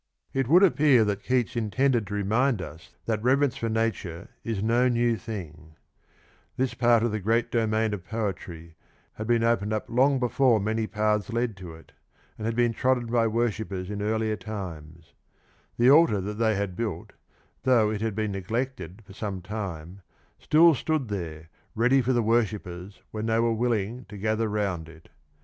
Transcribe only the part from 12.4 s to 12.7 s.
had